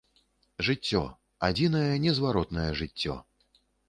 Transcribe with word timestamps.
Жыццё, 0.69 1.01
адзінае 1.47 1.89
незваротнае 2.05 2.65
жыццё. 2.81 3.19